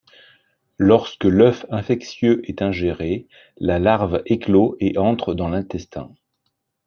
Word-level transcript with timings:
Lorsque 0.79 1.25
l'œuf 1.25 1.67
infectieux 1.69 2.41
est 2.49 2.63
ingéré, 2.63 3.27
la 3.57 3.77
larve 3.77 4.23
éclot 4.25 4.75
et 4.79 4.97
entre 4.97 5.35
dans 5.35 5.47
l'intestin. 5.47 6.09